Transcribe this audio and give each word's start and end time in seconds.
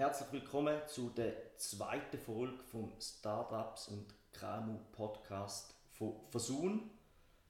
herzlich 0.00 0.32
willkommen 0.32 0.80
zu 0.86 1.10
der 1.10 1.58
zweiten 1.58 2.16
Folge 2.16 2.56
vom 2.70 2.90
Startups 2.98 3.88
und 3.88 4.06
KMU 4.32 4.78
Podcast 4.92 5.74
von 5.90 6.14
Versun. 6.30 6.88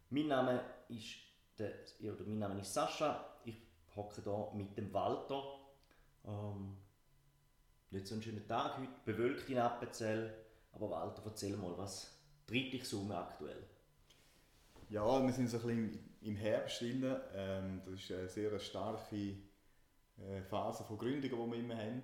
Mein 0.09 0.27
Name 0.27 0.61
ist 0.89 1.15
der, 1.57 1.71
oder 2.01 2.25
mein 2.27 2.41
Name 2.41 2.61
ist 2.61 2.75
Sascha. 2.75 3.37
Ich 3.45 3.55
hocke 3.95 4.21
hier 4.21 4.51
mit 4.55 4.77
dem 4.77 4.93
Walter. 4.93 5.61
Ähm, 6.27 6.77
nicht 7.93 8.09
so 8.09 8.17
einen 8.17 8.23
schönen 8.25 8.49
Tag 8.49 8.79
heute, 8.79 8.91
bewölkt 9.05 9.49
in 9.49 9.59
Appenzell. 9.59 10.35
Aber 10.73 10.91
Walter, 10.91 11.23
erzähl 11.27 11.57
mal, 11.57 11.79
was 11.79 12.19
treibt 12.49 12.73
dich 12.73 12.85
so 12.85 13.09
aktuell? 13.13 13.63
Ja, 14.89 15.25
wir 15.25 15.33
sind 15.33 15.49
so 15.49 15.59
ein 15.59 15.63
bisschen 15.63 16.17
im 16.23 16.35
Herbst 16.35 16.81
drin. 16.81 17.15
Ähm, 17.33 17.83
das 17.87 17.95
ist 17.95 18.11
eine 18.11 18.29
sehr 18.29 18.59
starke 18.59 19.37
äh, 20.19 20.43
Phase 20.49 20.83
von 20.83 20.99
Gründungen, 20.99 21.53
die 21.53 21.53
wir 21.53 21.59
immer 21.61 21.77
haben. 21.77 22.03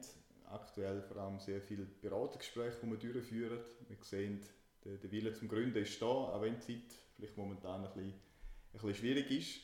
Aktuell 0.50 1.02
vor 1.02 1.16
allem 1.18 1.38
sehr 1.38 1.60
viele 1.60 1.84
Beratungsgespräche, 1.84 2.76
die 2.82 2.90
wir 2.90 3.12
durchführen. 3.12 3.58
Wir 3.88 3.96
sehen, 4.02 4.40
der, 4.84 4.96
der 4.96 5.10
Wille 5.10 5.32
zum 5.32 5.48
Gründen 5.48 5.78
ist 5.78 6.00
da, 6.00 6.06
auch 6.06 6.40
wenn 6.40 6.54
die 6.54 6.60
Zeit 6.60 6.98
vielleicht 7.16 7.36
momentan 7.36 7.84
ein 7.84 7.92
bisschen, 7.92 8.10
ein 8.10 8.72
bisschen 8.72 8.94
schwierig 8.94 9.30
ist. 9.30 9.60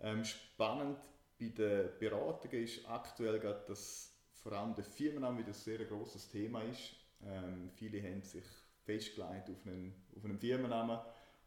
Ähm, 0.00 0.24
spannend 0.24 0.98
bei 1.38 1.48
den 1.48 1.90
Beratungen 1.98 2.62
ist 2.62 2.88
aktuell 2.88 3.38
gerade, 3.38 3.62
dass 3.68 4.12
vor 4.42 4.52
allem 4.52 4.74
der 4.74 4.84
Firmenname 4.84 5.38
wieder 5.38 5.48
ein 5.48 5.54
sehr 5.54 5.84
großes 5.84 6.28
Thema 6.28 6.62
ist. 6.62 6.94
Ähm, 7.24 7.70
viele 7.74 8.02
haben 8.02 8.22
sich 8.22 8.44
festgelegt 8.84 9.50
auf 9.50 9.66
einen, 9.66 9.94
auf 10.16 10.24
einen 10.24 10.38
Firmennamen 10.38 10.98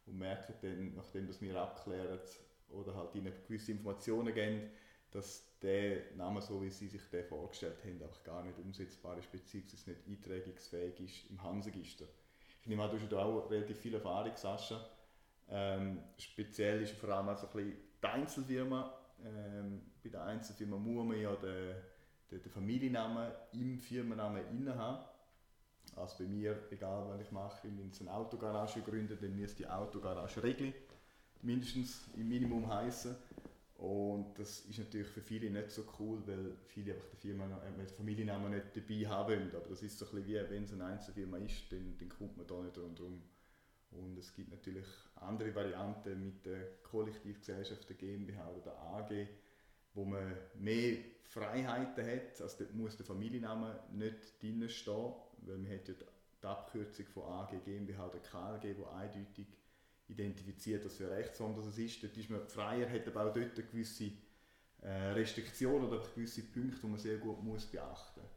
und 0.06 0.18
merken 0.18 0.54
dann, 0.62 0.96
nachdem 0.96 1.28
das 1.28 1.42
wir 1.42 1.56
abklären 1.60 2.20
oder 2.70 2.96
halt 2.96 3.16
ihnen 3.16 3.34
gewisse 3.48 3.72
Informationen 3.72 4.34
geben, 4.34 4.70
dass 5.16 5.46
der 5.62 6.14
Name, 6.16 6.42
so 6.42 6.62
wie 6.62 6.70
sie 6.70 6.88
sich 6.88 7.02
den 7.12 7.26
vorgestellt 7.26 7.78
haben, 7.84 8.02
einfach 8.04 8.24
gar 8.24 8.44
nicht 8.44 8.58
umsetzbar 8.60 9.18
ist, 9.18 9.32
beziehungsweise 9.32 9.90
nicht 9.90 10.02
einträgungsfähig 10.08 11.00
ist 11.00 11.30
im 11.30 11.42
Hansegister. 11.42 12.06
Ich 12.62 12.68
nehme 12.68 12.84
an, 12.84 12.92
du 12.92 13.00
hast 13.00 13.12
da 13.12 13.24
auch 13.24 13.50
relativ 13.50 13.80
viel 13.80 13.94
Erfahrung, 13.94 14.36
Sascha. 14.36 14.84
Ähm, 15.50 16.02
speziell 16.18 16.82
ist 16.82 16.94
vor 16.94 17.10
allem 17.10 17.30
also 17.30 17.48
ein 17.56 17.74
die 18.02 18.08
Einzelfirma. 18.08 18.94
Ähm, 19.24 19.82
bei 20.04 20.10
der 20.10 20.24
Einzelfirma 20.24 20.78
muss 20.78 21.06
man 21.06 21.20
ja 21.20 21.36
den, 21.36 21.76
den, 22.32 22.42
den 22.42 22.52
Familiennamen 22.52 23.32
im 23.54 23.80
Firmennamen 23.80 24.48
inne 24.50 24.76
haben. 24.76 25.06
Also 25.96 26.24
bei 26.24 26.30
mir, 26.30 26.58
egal 26.72 27.08
was 27.08 27.22
ich 27.22 27.32
mache, 27.32 27.68
wenn 27.68 27.90
ich 27.90 28.02
eine 28.02 28.14
Autogarage 28.14 28.82
gründe, 28.82 29.16
dann 29.16 29.40
muss 29.40 29.56
die 29.56 29.68
Autogarage 29.68 30.44
Regel 30.44 30.74
mindestens 31.42 32.02
im 32.16 32.28
Minimum 32.28 32.68
heißen. 32.68 33.16
Und 33.86 34.40
das 34.40 34.62
ist 34.62 34.80
natürlich 34.80 35.08
für 35.08 35.22
viele 35.22 35.52
nicht 35.52 35.70
so 35.70 35.84
cool, 36.00 36.20
weil 36.26 36.58
viele 36.66 36.96
einfach 36.96 37.08
die 37.10 37.18
Firma, 37.18 37.46
äh, 37.46 37.72
den 37.78 37.88
Familiennamen 37.88 38.52
nicht 38.52 38.76
dabei 38.76 39.08
haben 39.08 39.30
wollen. 39.30 39.56
Aber 39.56 39.70
das 39.70 39.84
ist 39.84 40.00
so 40.00 40.06
ein 40.08 40.24
bisschen 40.24 40.28
wie, 40.28 40.50
wenn 40.50 40.64
es 40.64 40.74
eine 40.74 40.86
Einzelfirma 40.86 41.38
ist, 41.38 41.72
dann, 41.72 41.96
dann 42.00 42.10
kommt 42.10 42.36
man 42.36 42.48
da 42.48 42.64
nicht 42.64 42.78
rundherum. 42.80 43.22
Und 43.92 44.18
es 44.18 44.34
gibt 44.34 44.50
natürlich 44.50 44.88
andere 45.18 45.54
Varianten 45.54 46.26
mit 46.26 46.44
der 46.48 46.82
Kollektivgesellschaft, 46.82 47.88
der 47.88 47.96
GmbH 47.96 48.50
oder 48.50 48.62
der 48.62 48.82
AG, 48.82 49.28
wo 49.94 50.04
man 50.04 50.36
mehr 50.56 50.98
Freiheiten 51.22 52.08
hat. 52.08 52.42
Also 52.42 52.58
dort 52.58 52.74
muss 52.74 52.98
der 52.98 53.06
Familienname 53.06 53.82
nicht 53.92 54.42
drin 54.42 54.68
stehen, 54.68 55.14
weil 55.42 55.58
man 55.60 55.72
hat 55.72 55.88
ja 55.88 55.94
die 56.42 56.48
Abkürzung 56.48 57.06
von 57.06 57.24
AG, 57.24 57.64
GmbH 57.64 58.08
oder 58.08 58.18
KLG, 58.18 58.80
wo 58.80 58.86
eindeutig 58.86 59.46
identifiziert, 60.08 60.86
dass 60.86 60.98
für 60.98 61.10
Rechtsform 61.10 61.56
das 61.56 61.78
ist. 61.78 62.04
Dort 62.04 62.16
ist 62.18 62.30
man 62.30 62.48
freier, 62.48 62.90
hat 62.90 63.08
aber 63.08 63.30
auch 63.30 63.34
dort 63.34 63.56
gewisse 63.56 64.12
äh, 64.82 65.12
Restriktionen 65.14 65.88
oder 65.88 66.02
gewisse 66.14 66.44
Punkte, 66.44 66.82
die 66.82 66.88
man 66.88 67.00
sehr 67.00 67.18
gut 67.18 67.44
muss 67.44 67.66
beachten 67.66 68.22
muss. 68.22 68.32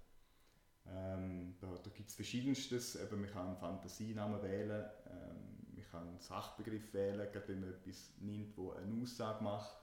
Ähm, 0.91 1.55
da 1.60 1.66
da 1.66 1.91
gibt 1.91 2.08
es 2.08 2.14
verschiedenstes. 2.14 2.97
Eben, 2.97 3.20
man 3.20 3.30
kann 3.30 3.56
Fantasienamen 3.56 4.42
wählen, 4.42 4.84
ähm, 5.10 5.75
man 5.75 5.84
kann 5.91 6.19
Sachbegriff 6.20 6.92
wählen, 6.94 7.28
gerade 7.30 7.48
wenn 7.48 7.60
man 7.60 7.70
etwas 7.70 8.14
nimmt, 8.20 8.56
wo 8.56 8.72
eine 8.72 9.03
Aussage 9.03 9.44
macht, 9.44 9.76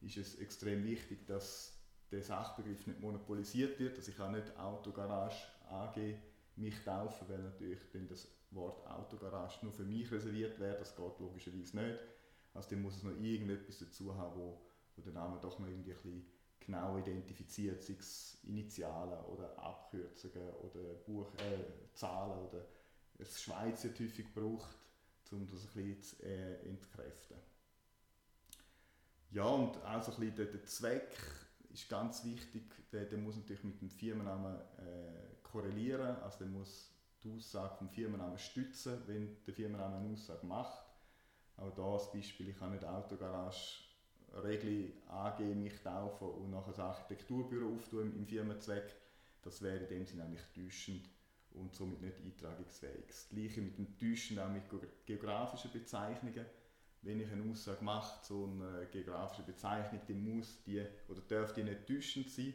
ist 0.00 0.16
es 0.16 0.36
extrem 0.36 0.84
wichtig, 0.84 1.26
dass 1.26 1.78
der 2.10 2.22
Sachbegriff 2.22 2.86
nicht 2.86 3.00
monopolisiert 3.00 3.78
wird. 3.78 3.96
Also 3.98 4.10
ich 4.10 4.16
kann 4.16 4.32
nicht 4.32 4.56
Autogarage 4.58 5.36
AG 5.68 5.98
mich 6.58 6.82
taufen, 6.84 7.28
weil 7.28 7.38
natürlich 7.38 7.80
dann 7.92 8.06
das 8.08 8.28
Wort 8.50 8.86
Autogarage 8.86 9.58
nur 9.62 9.72
für 9.72 9.84
mich 9.84 10.10
reserviert 10.10 10.58
wäre. 10.58 10.78
Das 10.78 10.94
geht 10.94 11.18
logischerweise 11.18 11.76
nicht. 11.76 11.98
Also 12.54 12.70
dann 12.70 12.82
muss 12.82 12.96
es 12.96 13.02
noch 13.02 13.16
irgendetwas 13.20 13.78
dazu 13.78 14.14
haben, 14.14 14.38
wo, 14.38 14.60
wo 14.96 15.02
der 15.02 15.12
Name 15.12 15.38
doch 15.40 15.58
noch 15.58 15.68
irgendwie 15.68 15.92
ein 15.92 15.96
bisschen 15.96 16.26
genau 16.58 16.98
identifiziert, 16.98 17.82
sei 17.82 17.96
es 17.98 18.38
Initialen 18.44 19.24
oder 19.26 19.58
Abkürzungen 19.58 20.50
oder 20.62 20.94
Buch, 21.06 21.32
äh, 21.36 21.94
Zahlen 21.94 22.46
oder 22.46 22.64
das 23.16 23.42
Schweiz 23.42 23.84
wird 23.84 23.98
häufig 24.00 24.32
gebraucht, 24.34 24.76
um 25.30 25.46
das 25.46 25.62
ein 25.62 25.84
bisschen 25.84 26.02
zu 26.02 26.22
äh, 26.24 26.68
entkräften. 26.68 27.36
Ja, 29.30 29.44
und 29.44 29.76
auch 29.84 30.02
so 30.02 30.12
ein 30.12 30.20
bisschen 30.20 30.36
der, 30.36 30.46
der 30.46 30.64
Zweck 30.64 31.16
ist 31.70 31.88
ganz 31.88 32.24
wichtig, 32.24 32.62
der, 32.92 33.04
der 33.04 33.18
muss 33.18 33.36
natürlich 33.36 33.64
mit 33.64 33.80
dem 33.80 33.90
Firmennamen 33.90 34.56
äh, 34.78 35.37
korrelieren, 35.50 36.16
also 36.22 36.38
der 36.38 36.48
muss 36.48 36.90
die 37.22 37.36
Aussage 37.36 37.76
vom 37.76 37.88
Firmennamen 37.88 38.38
stützen, 38.38 39.02
wenn 39.06 39.36
der 39.44 39.54
Firmenname 39.54 39.96
eine 39.96 40.12
Aussage 40.12 40.46
macht. 40.46 40.84
Auch 41.56 41.74
da 41.74 41.82
als 41.82 42.12
Beispiel, 42.12 42.50
ich 42.50 42.58
kann 42.58 42.72
nicht 42.72 42.84
Autogarage 42.84 43.82
Regel 44.44 44.92
angeben, 45.08 45.62
mich 45.62 45.82
taufen 45.82 46.28
und 46.28 46.50
nachher 46.50 46.74
ein 46.74 46.80
Architekturbüro 46.80 47.74
auftun 47.74 48.14
im 48.14 48.26
Firmenzweck. 48.26 48.94
Das 49.42 49.62
wäre 49.62 49.78
in 49.78 49.88
dem 49.88 50.06
Sinne 50.06 50.24
eigentlich 50.24 50.44
täuschend 50.54 51.08
und 51.52 51.74
somit 51.74 52.02
nicht 52.02 52.20
eintragungsfähig. 52.20 53.06
Das 53.08 53.28
gleiche 53.28 53.62
mit 53.62 53.78
dem 53.78 53.98
Täuschend 53.98 54.38
auch 54.38 54.50
mit 54.50 54.64
geografischen 55.06 55.72
Bezeichnungen 55.72 56.44
wenn 57.02 57.20
ich 57.20 57.30
eine 57.30 57.50
Aussage 57.50 57.84
mache 57.84 58.22
zu 58.22 58.44
einer 58.44 58.84
geografischen 58.86 59.46
Bezeichnung, 59.46 60.00
dann 60.06 60.24
muss 60.24 60.62
die 60.64 60.84
oder 61.08 61.20
darf 61.28 61.52
die 61.52 61.62
nicht 61.62 61.86
täuschend 61.86 62.30
sein. 62.30 62.54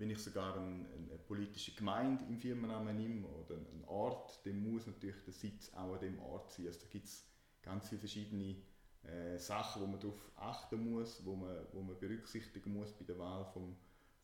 Wenn 0.00 0.08
ich 0.08 0.18
sogar 0.18 0.56
eine, 0.56 0.86
eine 0.96 1.18
politische 1.28 1.72
Gemeinde 1.72 2.24
im 2.24 2.38
Firmennamen 2.38 2.96
nehme 2.96 3.28
oder 3.28 3.56
einen 3.56 3.84
Ort, 3.86 4.40
dann 4.46 4.62
muss 4.62 4.86
natürlich 4.86 5.22
der 5.26 5.34
Sitz 5.34 5.74
auch 5.74 5.92
an 5.92 6.00
dem 6.00 6.18
Ort 6.20 6.50
sein. 6.50 6.68
Also 6.68 6.80
da 6.80 6.86
gibt 6.88 7.04
es 7.04 7.26
ganz 7.60 7.90
viele 7.90 7.98
verschiedene 7.98 8.56
äh, 9.02 9.36
Sachen, 9.36 9.82
wo 9.82 9.86
man 9.86 10.00
darauf 10.00 10.30
achten 10.36 10.90
muss, 10.90 11.22
wo 11.26 11.36
man, 11.36 11.66
wo 11.72 11.82
man 11.82 11.98
berücksichtigen 11.98 12.72
muss 12.72 12.94
bei 12.94 13.04
der 13.04 13.18
Wahl 13.18 13.44
vom, 13.52 13.76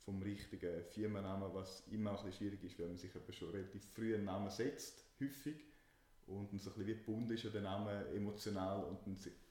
vom 0.06 0.22
richtigen 0.22 0.82
Firmennamen, 0.84 1.52
was 1.52 1.86
immer 1.90 2.12
auch 2.12 2.24
ein 2.24 2.32
schwierig 2.32 2.64
ist, 2.64 2.78
weil 2.78 2.88
man 2.88 2.96
sich 2.96 3.10
schon 3.32 3.50
relativ 3.50 3.84
früh 3.92 4.14
einen 4.14 4.24
Namen 4.24 4.48
setzt, 4.48 5.04
häufig 5.20 5.62
und 6.26 6.58
so 6.58 6.70
ein 6.70 6.86
bisschen 6.86 7.28
wie 7.28 7.34
ist 7.34 7.44
an 7.44 7.52
den 7.52 7.64
Namen 7.64 8.06
emotional 8.14 8.82
und 8.82 8.98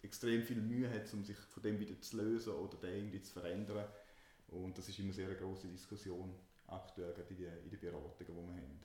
extrem 0.01 0.41
viel 0.41 0.59
Mühe 0.59 0.89
hat, 0.89 1.13
um 1.13 1.23
sich 1.23 1.37
von 1.37 1.61
dem 1.61 1.79
wieder 1.79 2.01
zu 2.01 2.17
lösen 2.17 2.53
oder 2.53 2.77
den 2.77 2.95
irgendwie 2.95 3.21
zu 3.21 3.31
verändern. 3.31 3.85
Und 4.47 4.77
das 4.77 4.87
ist 4.89 4.99
immer 4.99 5.13
sehr 5.13 5.27
eine 5.27 5.35
große 5.35 5.67
Diskussion 5.67 6.33
aktuell 6.67 7.13
in 7.29 7.37
den, 7.37 7.63
in 7.63 7.69
den 7.69 7.79
Beratungen, 7.79 8.15
die 8.17 8.27
wir 8.27 8.61
haben. 8.61 8.79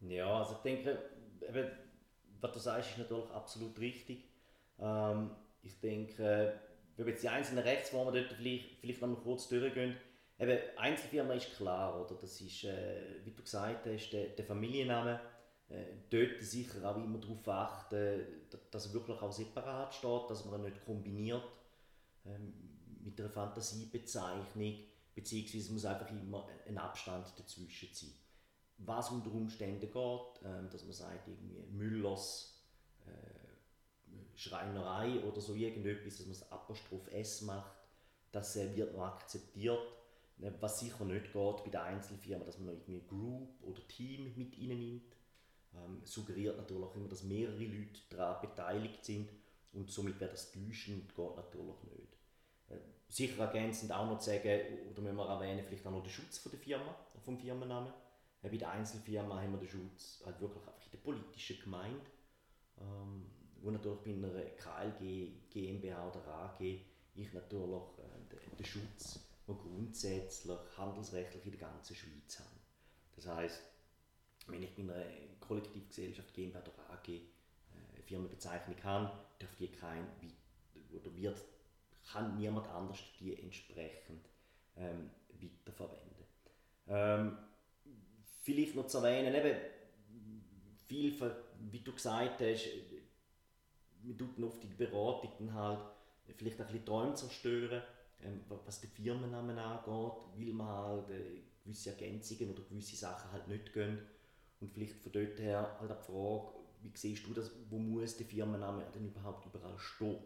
Ja, 0.00 0.38
also 0.38 0.54
ich 0.54 0.58
denke, 0.58 0.98
eben, 1.46 1.70
was 2.40 2.52
du 2.52 2.58
sagst, 2.58 2.90
ist 2.90 2.98
natürlich 2.98 3.30
absolut 3.30 3.78
richtig. 3.80 4.24
Ähm, 4.78 5.30
ich 5.62 5.80
denke, 5.80 6.54
wenn 6.96 7.06
wir 7.06 7.12
jetzt 7.12 7.22
die 7.22 7.28
einzelnen 7.28 7.64
Rechtsformen 7.64 8.14
dort 8.14 8.32
vielleicht, 8.32 8.80
vielleicht 8.80 9.00
noch 9.00 9.08
mal 9.08 9.16
kurz 9.16 9.48
durchgehen, 9.48 9.96
eben, 10.38 10.58
Einzelfirma 10.76 11.34
ist 11.34 11.56
klar, 11.56 12.00
oder? 12.00 12.14
Das 12.20 12.40
ist, 12.40 12.64
äh, 12.64 13.24
wie 13.24 13.32
du 13.32 13.42
gesagt 13.42 13.86
hast, 13.86 14.10
der, 14.10 14.28
der 14.28 14.44
Familienname 14.44 15.20
äh, 15.68 15.84
dort 16.10 16.40
sicher 16.40 16.88
auch 16.88 16.96
immer 16.96 17.18
darauf 17.18 17.46
achten, 17.48 18.24
dass 18.70 18.86
er 18.86 18.94
wirklich 18.94 19.20
auch 19.20 19.32
separat 19.32 19.94
steht, 19.94 20.30
dass 20.30 20.44
man 20.44 20.60
ihn 20.60 20.70
nicht 20.70 20.84
kombiniert 20.84 21.44
ähm, 22.24 22.77
mit 23.08 23.20
einer 23.20 23.30
Fantasiebezeichnung, 23.30 24.74
beziehungsweise 25.14 25.72
muss 25.72 25.84
einfach 25.84 26.10
immer 26.10 26.48
ein 26.66 26.78
Abstand 26.78 27.26
dazwischen 27.38 27.88
sein. 27.92 28.12
Was 28.78 29.10
unter 29.10 29.32
Umständen 29.32 29.80
geht, 29.80 29.94
ähm, 30.44 30.68
dass 30.70 30.84
man 30.84 30.92
sagt, 30.92 31.26
irgendwie 31.26 31.58
Müllers 31.72 32.62
äh, 33.06 34.36
Schreinerei 34.36 35.20
oder 35.24 35.40
so 35.40 35.54
irgendetwas, 35.54 36.18
dass 36.18 36.26
man 36.26 36.38
das 36.38 36.52
Apostroph 36.52 37.10
S 37.10 37.42
macht, 37.42 37.72
das 38.30 38.56
äh, 38.56 38.76
wird 38.76 38.94
noch 38.94 39.04
akzeptiert. 39.04 39.80
Äh, 40.40 40.52
was 40.60 40.78
sicher 40.78 41.04
nicht 41.04 41.32
geht 41.32 41.64
bei 41.64 41.70
der 41.72 41.82
Einzelfirma, 41.84 42.44
dass 42.44 42.58
man 42.58 42.66
noch 42.66 42.74
irgendwie 42.74 43.06
Group 43.08 43.48
oder 43.62 43.86
Team 43.88 44.32
mit 44.36 44.56
ihnen 44.56 44.78
nimmt 44.78 45.18
ähm, 45.74 46.00
suggeriert 46.04 46.56
natürlich 46.56 46.84
auch 46.84 46.94
immer, 46.94 47.08
dass 47.08 47.24
mehrere 47.24 47.64
Leute 47.64 48.00
daran 48.10 48.40
beteiligt 48.42 49.04
sind 49.04 49.28
und 49.72 49.90
somit 49.90 50.20
wäre 50.20 50.30
das 50.30 50.52
täuschend, 50.52 51.14
geht 51.14 51.36
natürlich 51.36 51.82
nicht. 51.84 52.18
Sicher 53.08 53.42
ergänzend 53.42 53.90
auch 53.92 54.06
noch 54.06 54.18
zu 54.18 54.30
sagen, 54.30 54.60
oder 54.90 55.02
müssen 55.02 55.16
wir 55.16 55.28
erwähnen, 55.28 55.64
vielleicht 55.66 55.86
auch 55.86 55.90
noch 55.90 56.02
den 56.02 56.10
Schutz 56.10 56.38
von 56.38 56.52
der 56.52 56.60
Firma, 56.60 56.94
vom 57.24 57.38
Firmennamen. 57.38 57.92
Bei 58.42 58.48
der 58.50 58.70
Einzelfirma 58.70 59.40
haben 59.40 59.52
wir 59.52 59.58
den 59.58 59.68
Schutz 59.68 60.22
halt 60.24 60.40
wirklich 60.40 60.62
einfach 60.66 60.84
in 60.84 60.90
der 60.92 60.98
politischen 60.98 61.60
Gemeinde, 61.60 62.06
ähm, 62.80 63.26
wo 63.60 63.70
natürlich 63.70 64.00
bei 64.04 64.10
einer 64.10 64.40
KLG, 64.50 65.32
GmbH 65.50 66.08
oder 66.08 66.26
AG 66.28 66.60
ich 66.60 67.32
natürlich 67.32 67.82
äh, 67.98 68.56
den, 68.56 68.64
Schutz, 68.64 69.20
den 69.46 69.58
grundsätzlich 69.58 70.58
handelsrechtlich 70.76 71.44
in 71.46 71.50
der 71.52 71.60
ganzen 71.68 71.96
Schweiz 71.96 72.38
habe. 72.38 72.60
Das 73.16 73.26
heißt, 73.26 73.62
wenn 74.46 74.62
ich 74.62 74.74
bei 74.76 74.82
einer 74.82 75.04
Kollektivgesellschaft 75.40 76.32
GmbH 76.34 76.60
oder 76.60 76.90
AG 76.90 77.08
äh, 77.08 78.02
Firmenbezeichnung 78.02 78.76
habe, 78.84 79.10
darf 79.38 79.54
die 79.56 79.68
kein 79.68 80.06
oder 80.92 81.14
wird 81.16 81.42
kann 82.12 82.36
niemand 82.36 82.68
anders 82.68 82.98
die 83.20 83.40
entsprechend 83.40 84.28
ähm, 84.76 85.10
weiterverwenden. 85.40 86.24
Ähm, 86.86 87.38
vielleicht 88.42 88.74
noch 88.74 88.86
zu 88.86 88.98
erwähnen, 88.98 89.34
eben, 89.34 89.56
viel, 90.86 91.14
wie 91.70 91.80
du 91.80 91.92
gesagt 91.92 92.40
hast, 92.40 92.68
man 94.02 94.16
tut 94.16 94.42
oft 94.42 94.62
in 94.64 94.70
der 94.70 94.86
Beratung 94.86 95.32
dann 95.38 95.54
halt 95.54 95.80
vielleicht 96.36 96.60
ein 96.60 96.66
bisschen 96.66 96.86
Träume 96.86 97.14
zerstören, 97.14 97.82
ähm, 98.22 98.40
was 98.64 98.80
den 98.80 98.90
Firmennamen 98.90 99.58
angeht, 99.58 100.12
weil 100.36 100.52
man 100.52 100.66
halt 100.66 101.10
äh, 101.10 101.42
gewisse 101.62 101.90
Ergänzungen 101.90 102.52
oder 102.52 102.62
gewisse 102.62 102.96
Sachen 102.96 103.30
halt 103.32 103.48
nicht 103.48 103.72
gehen. 103.72 103.98
Und 104.60 104.72
vielleicht 104.72 104.94
von 104.94 105.12
dort 105.12 105.38
her 105.38 105.76
halt 105.78 105.90
die 105.90 106.12
Frage, 106.12 106.48
wie 106.80 106.92
siehst 106.94 107.26
du 107.26 107.34
das, 107.34 107.50
wo 107.68 107.78
muss 107.78 108.16
der 108.16 108.26
Firmenname 108.26 108.84
denn 108.94 109.06
überhaupt 109.06 109.46
überall 109.46 109.78
stehen? 109.78 110.18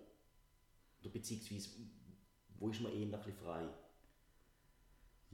Oder 1.02 1.10
beziehungsweise, 1.10 1.70
wo 2.58 2.68
ist 2.70 2.80
man 2.80 2.92
eher 2.92 3.02
ein 3.02 3.10
bisschen 3.10 3.34
frei? 3.34 3.68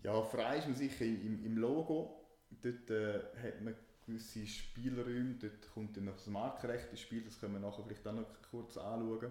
Ja, 0.03 0.23
frei 0.23 0.59
ist 0.59 0.67
man 0.67 0.77
sicher 0.77 1.05
im, 1.05 1.45
im 1.45 1.59
Logo. 1.59 2.27
Dort 2.63 2.91
äh, 2.91 3.21
hat 3.43 3.61
man 3.61 3.75
gewisse 4.07 4.47
Spielräume, 4.47 5.35
dort 5.35 5.71
kommt 5.75 5.97
dann 5.97 6.07
noch 6.07 6.17
das 6.17 6.29
Markenrecht 6.29 6.91
ins 6.91 7.01
Spiel, 7.01 7.23
das 7.23 7.39
können 7.39 7.55
wir 7.55 7.61
nachher 7.61 7.85
vielleicht 7.85 8.07
auch 8.07 8.15
noch 8.15 8.27
kurz 8.51 8.79
anschauen. 8.79 9.31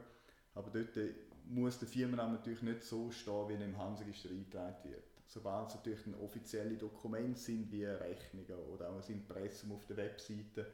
Aber 0.53 0.69
dort 0.69 0.95
äh, 0.97 1.15
muss 1.45 1.79
der 1.79 1.87
Firmenname 1.87 2.33
natürlich 2.33 2.61
nicht 2.61 2.83
so 2.83 3.09
stehen, 3.09 3.49
wie 3.49 3.53
er 3.53 3.65
im 3.65 3.77
Handelsregister 3.77 4.29
eingetragen 4.29 4.91
wird. 4.91 5.03
Sobald 5.25 5.69
es 5.69 5.75
natürlich 5.75 6.03
dann 6.03 6.15
offizielle 6.15 6.77
Dokumente 6.77 7.39
sind, 7.39 7.71
wie 7.71 7.85
Rechnungen 7.85 8.55
oder 8.73 8.89
auch 8.89 9.01
ein 9.01 9.13
Impressum 9.13 9.71
auf 9.71 9.85
der 9.87 9.97
Webseite, 9.97 10.71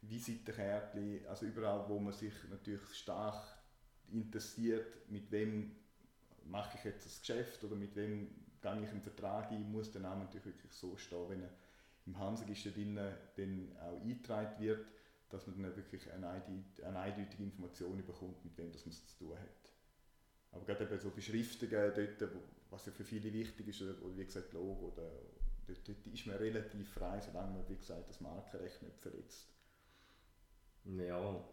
Visitenkärtchen, 0.00 1.26
also 1.26 1.46
überall, 1.46 1.88
wo 1.88 1.98
man 1.98 2.12
sich 2.12 2.32
natürlich 2.50 2.82
stark 2.94 3.42
interessiert, 4.12 5.10
mit 5.10 5.30
wem 5.30 5.74
mache 6.46 6.76
ich 6.78 6.84
jetzt 6.84 7.06
das 7.06 7.20
Geschäft 7.20 7.62
oder 7.64 7.76
mit 7.76 7.94
wem 7.96 8.28
gehe 8.60 8.82
ich 8.82 8.90
einen 8.90 9.02
Vertrag 9.02 9.50
ein, 9.50 9.70
muss 9.70 9.90
der 9.92 10.02
Name 10.02 10.24
natürlich 10.24 10.46
wirklich 10.46 10.72
so 10.72 10.96
stehen, 10.96 11.28
wenn 11.28 11.42
er 11.42 11.50
im 12.06 12.18
Handelsregister 12.18 12.70
dann 13.36 13.76
auch 13.80 14.00
eingetragen 14.00 14.62
wird, 14.62 14.86
dass 15.30 15.46
man 15.46 15.62
dann 15.62 15.76
wirklich 15.76 16.10
eine, 16.12 16.28
eindeutige 16.28 17.42
Information 17.42 18.04
bekommt, 18.04 18.44
mit 18.44 18.56
wem 18.58 18.72
das 18.72 18.84
man 18.86 18.92
es 18.92 19.06
zu 19.06 19.18
tun 19.18 19.38
hat. 19.38 19.72
Aber 20.52 20.64
gerade 20.64 20.84
eben 20.84 21.00
so 21.00 21.10
Beschriftungen 21.10 21.92
dort, 21.94 22.32
was 22.70 22.86
ja 22.86 22.92
für 22.92 23.04
viele 23.04 23.32
wichtig 23.32 23.68
ist, 23.68 23.82
oder 23.82 24.16
wie 24.16 24.24
gesagt 24.24 24.52
Logo, 24.52 24.92
oder, 24.92 25.10
dort, 25.66 25.88
dort 25.88 26.06
ist 26.06 26.26
man 26.26 26.36
relativ 26.36 26.88
frei, 26.92 27.20
solange 27.20 27.58
man 27.58 27.68
wie 27.68 27.76
gesagt, 27.76 28.08
das 28.08 28.20
Markenrecht 28.20 28.82
nicht 28.82 28.98
verletzt. 29.00 29.48
Ja, 30.84 31.44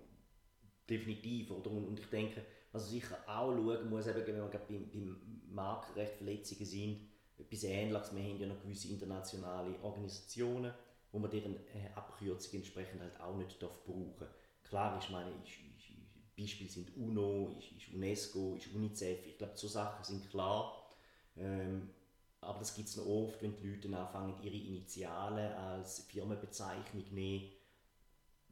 definitiv. 0.92 1.52
Oder? 1.52 1.72
Und 1.72 2.00
ich 2.00 2.08
denke, 2.08 2.44
was 2.72 2.84
man 2.84 2.92
sicher 2.92 3.18
auch 3.28 3.56
schauen 3.56 3.90
muss, 3.90 4.08
eben, 4.08 4.28
wenn 4.28 4.36
wir 4.36 4.50
beim, 4.50 4.90
beim 4.92 5.42
Markenrecht 5.50 6.16
Verletzungen 6.16 6.66
sind, 6.66 7.00
etwas 7.38 7.64
Ähnliches. 7.64 8.16
Wir 8.16 8.24
haben 8.24 8.40
ja 8.40 8.48
noch 8.48 8.62
gewisse 8.62 8.90
internationale 8.90 9.76
Organisationen, 9.82 10.74
wo 11.12 11.20
man 11.20 11.32
deren 11.32 11.56
äh, 11.56 11.90
Abkürzung 11.96 12.56
entsprechend 12.56 13.02
halt 13.02 13.20
auch 13.20 13.36
nicht 13.36 13.62
darf 13.62 13.84
brauchen 13.84 14.28
Klar, 14.64 14.98
ich 15.02 15.10
meine, 15.10 15.32
ich, 15.44 15.60
ich, 15.78 15.98
Beispiele 16.38 16.70
sind 16.70 16.96
UNO, 16.96 17.56
ist, 17.60 17.72
ist 17.72 17.94
UNESCO, 17.94 18.56
ist 18.56 18.74
UNICEF. 18.74 19.26
Ich 19.28 19.38
glaube, 19.38 19.54
so 19.56 19.68
Sachen 19.68 20.04
sind 20.04 20.30
klar. 20.30 20.88
Ähm, 21.38 21.90
aber 22.40 22.60
das 22.60 22.74
gibt 22.74 22.88
es 22.88 22.98
noch 22.98 23.06
oft, 23.06 23.42
wenn 23.42 23.56
die 23.56 23.68
Leute 23.68 23.96
anfangen, 23.96 24.42
ihre 24.42 24.56
Initialen 24.56 25.52
als 25.54 26.06
Firmenbezeichnung 26.06 27.04
nehmen, 27.12 27.50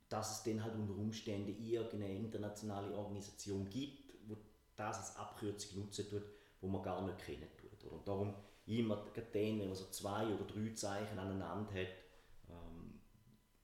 dass 0.10 0.38
es 0.38 0.44
dann 0.44 0.64
halt 0.64 0.76
unter 0.76 0.96
Umständen 0.96 1.64
irgendeine 1.64 2.16
internationale 2.16 2.94
Organisation 2.96 3.70
gibt, 3.70 4.14
wo 4.28 4.36
das 4.76 4.98
als 4.98 5.16
Abkürzung 5.16 5.84
nutzen 5.84 6.10
tut, 6.10 6.24
wo 6.62 6.68
man 6.68 6.82
gar 6.82 7.06
nicht 7.06 7.20
kennen 7.20 7.48
tut. 7.58 7.92
Und 7.92 8.08
darum 8.08 8.34
immer 8.66 8.98
dann, 9.16 9.34
wenn 9.34 9.68
man 9.68 9.76
so 9.76 9.86
zwei 9.90 10.26
oder 10.28 10.46
drei 10.46 10.74
Zeichen 10.74 11.18
aneinander 11.18 11.72
hat, 11.74 11.88
ähm, 12.50 13.00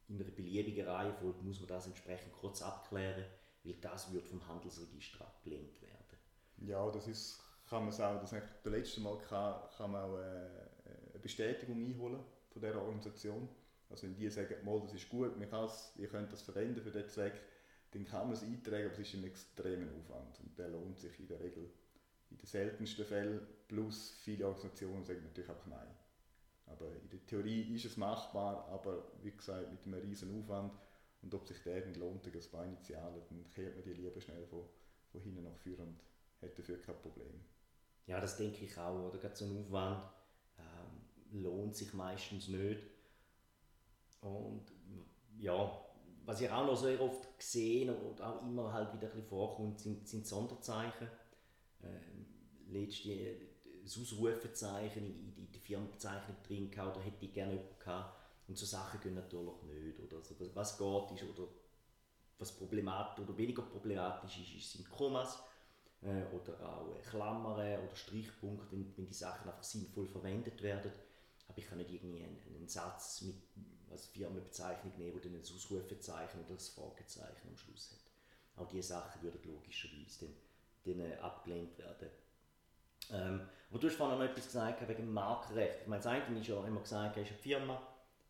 in 0.08 0.22
einer 0.22 0.32
beliebigen 0.32 0.88
Reihenfolge 0.88 1.42
muss 1.44 1.60
man 1.60 1.68
das 1.68 1.88
entsprechend 1.88 2.32
kurz 2.34 2.62
abklären, 2.62 3.26
weil 3.64 3.76
das 3.82 4.14
wird 4.14 4.28
vom 4.28 4.48
Handelsregister 4.48 5.22
abgelehnt 5.22 5.82
werden. 5.82 6.68
Ja, 6.68 6.90
das 6.92 7.08
ist, 7.08 7.42
kann 7.68 7.86
man 7.86 7.94
auch, 7.94 8.22
das 8.22 8.32
das 8.32 8.72
letzte 8.72 9.02
Mal 9.02 9.18
kann, 9.18 9.62
kann 9.78 9.92
man 9.92 10.04
auch 10.04 10.18
äh, 10.18 10.22
eine 11.14 11.20
Bestätigung 11.22 11.84
einholen 11.84 12.20
von 12.50 12.62
dieser 12.62 12.82
Organisation. 12.82 13.50
Also 13.90 14.04
wenn 14.04 14.16
die 14.16 14.30
sagen, 14.30 14.56
mal, 14.64 14.82
das 14.82 14.94
ist 14.94 15.10
gut, 15.10 15.38
man 15.38 15.70
ihr 15.98 16.08
könnt 16.08 16.32
das 16.32 16.42
verwenden 16.42 16.82
für 16.82 16.92
diesen 16.92 17.10
Zweck, 17.10 17.42
dann 17.92 18.06
kann 18.06 18.28
man 18.28 18.34
es 18.34 18.44
eintragen, 18.44 18.86
aber 18.86 18.94
es 18.94 19.00
ist 19.00 19.14
ein 19.14 19.24
extremer 19.24 19.88
Aufwand 19.98 20.40
und 20.42 20.58
der 20.58 20.70
lohnt 20.70 21.00
sich 21.00 21.20
in 21.20 21.28
der 21.28 21.40
Regel 21.40 21.70
in 22.32 22.38
den 22.38 22.46
seltensten 22.46 23.06
Fällen, 23.06 23.40
plus 23.68 24.12
viele 24.24 24.48
Organisationen 24.48 25.06
sagen 25.06 25.24
natürlich 25.24 25.50
auch 25.50 25.66
nein. 25.68 25.88
Aber 26.66 26.88
in 26.88 27.10
der 27.10 27.26
Theorie 27.26 27.76
ist 27.76 27.86
es 27.86 27.98
machbar, 27.98 28.68
aber 28.70 29.12
wie 29.22 29.32
gesagt 29.32 29.72
mit 29.72 29.86
einem 29.86 30.08
riesen 30.08 30.38
Aufwand 30.40 30.74
und 31.22 31.34
ob 31.34 31.48
sich 31.48 31.62
der 31.64 31.82
dann 31.82 31.96
lohnt, 31.96 32.26
ein 32.26 32.52
paar 32.52 32.66
Initialen, 32.66 33.22
dann 33.30 33.52
kehrt 33.52 33.76
man 33.76 33.84
die 33.84 33.94
lieber 33.94 34.20
schnell 34.20 34.46
von, 34.48 34.64
von 35.12 35.22
hinten 35.22 35.44
nach 35.44 35.56
vorne 35.58 35.84
und 35.84 36.02
hat 36.42 36.58
dafür 36.58 36.82
kein 36.82 36.98
Problem. 36.98 37.42
Ja, 38.08 38.20
das 38.20 38.38
denke 38.38 38.66
ich 38.66 38.78
auch. 38.78 39.08
Oder? 39.08 39.18
Gerade 39.18 39.36
so 39.36 39.46
ein 39.46 39.58
Aufwand 39.58 40.04
ähm, 40.60 41.42
lohnt 41.44 41.76
sich 41.76 41.94
meistens 41.94 42.48
nicht. 42.48 42.82
Und 44.26 44.66
ja, 45.38 45.72
was 46.26 46.42
ich 46.42 46.50
auch 46.50 46.66
noch 46.66 46.76
sehr 46.76 47.00
oft 47.00 47.38
gesehen 47.38 47.90
und 47.90 48.22
auch 48.22 48.42
immer 48.42 48.74
halt 48.74 48.94
wieder 48.94 49.08
ein 49.08 49.14
bisschen 49.14 49.28
vorkommt, 49.28 49.80
sind, 49.80 50.08
sind 50.08 50.26
Sonderzeichen 50.26 51.08
äh, 51.84 52.72
letzte 52.72 53.38
das 53.84 54.00
Ausrufezeichen 54.00 55.06
in, 55.06 55.38
in 55.38 55.52
die 55.52 55.60
Firmenbezeichnung 55.60 56.38
drin 56.42 56.72
gehabt, 56.72 56.98
oder 56.98 57.06
hätte 57.06 57.24
ich 57.24 57.34
gerne 57.34 57.54
jemanden 57.54 57.78
gehabt. 57.80 58.20
Und 58.48 58.58
so 58.58 58.66
Sachen 58.66 59.00
gehen 59.00 59.14
natürlich 59.14 59.62
nicht. 59.64 60.00
Oder 60.00 60.18
also, 60.18 60.36
was 60.56 60.78
geht 60.78 61.12
ist, 61.22 61.30
oder 61.30 61.48
was 62.40 62.52
problematisch 62.58 63.24
oder 63.24 63.38
weniger 63.38 63.62
problematisch 63.62 64.40
ist, 64.40 64.56
ist 64.56 64.72
sind 64.72 64.90
Kommas 64.90 65.40
äh, 66.02 66.24
oder 66.34 66.60
auch 66.68 67.02
Klammern 67.10 67.80
oder 67.80 67.96
Strichpunkte, 67.96 68.72
wenn, 68.72 68.98
wenn 68.98 69.08
die 69.08 69.14
Sachen 69.14 69.50
einfach 69.50 69.64
sinnvoll 69.64 70.08
verwendet 70.08 70.62
werden. 70.62 70.92
Aber 71.48 71.58
ich 71.58 71.66
nicht 71.78 71.92
irgendwie 71.92 72.24
einen, 72.24 72.42
einen 72.56 72.68
Satz 72.68 73.22
mit 73.22 73.36
als 73.92 74.08
Firmenbezeichnung 74.08 74.94
nehmen, 74.98 75.16
wo 75.16 75.20
dann 75.20 75.36
ein 75.36 75.42
Ausrufezeichen 75.42 76.44
oder 76.44 76.56
das 76.56 76.70
Fragezeichen 76.70 77.48
am 77.48 77.58
Schluss 77.58 77.92
hat. 77.92 78.64
Auch 78.64 78.68
diese 78.68 78.90
Sachen 78.90 79.22
würden 79.22 79.40
logischerweise 79.44 80.26
dann 80.26 80.36
dann 80.86 81.20
abgelehnt 81.20 81.78
werden. 81.78 82.10
Ähm, 83.12 83.42
aber 83.70 83.80
du 83.80 83.88
hast 83.88 83.96
vorhin 83.96 84.18
noch 84.18 84.26
etwas 84.26 84.46
gesagt 84.46 84.88
wegen 84.88 85.06
dem 85.06 85.14
Markenrecht. 85.14 85.82
Ich 85.82 85.88
meine, 85.88 86.02
das 86.02 86.12
eine 86.12 86.40
ist 86.40 86.48
ja, 86.48 86.64
wir 86.64 86.82
gesagt, 86.82 87.18
ist 87.18 87.30
eine 87.30 87.38
Firma, 87.38 87.82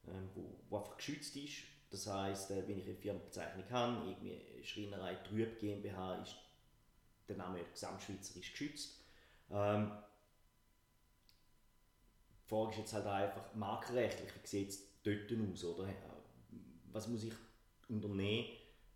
ähm, 0.08 0.30
einfach 0.72 0.98
geschützt 0.98 1.36
ist. 1.36 1.64
Das 1.92 2.08
heisst, 2.08 2.52
äh, 2.52 2.68
wenn 2.68 2.80
ich 2.80 2.86
eine 2.86 2.96
Firmenbezeichnung 2.96 3.70
habe, 3.70 4.10
irgendwie 4.10 4.64
Schreinerei 4.64 5.16
Trüb 5.16 5.60
GmbH, 5.60 6.22
ist 6.22 6.36
der 7.28 7.38
Name 7.38 7.64
gesamtschweizerisch 7.72 8.52
geschützt. 8.52 9.02
Ähm, 9.52 9.92
die 12.46 12.50
Frage 12.50 12.72
ist 12.72 12.78
jetzt 12.78 12.94
halt 12.94 13.08
einfach 13.08 13.54
markenrechtlich, 13.56 14.30
wie 14.42 14.48
sieht 14.48 14.70
es 14.70 14.84
dort 15.04 15.32
aus? 15.52 15.64
Oder? 15.64 15.90
Was 16.92 17.08
muss 17.08 17.24
ich 17.24 17.34
unternehmen, 17.90 18.48